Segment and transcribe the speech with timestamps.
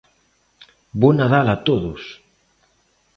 [0.99, 2.01] ¡Bo Nadal a todos!